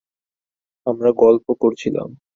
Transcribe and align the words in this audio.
আমরা 0.87 1.09
গল্প 1.17 1.47
করছিলাম। 1.61 2.09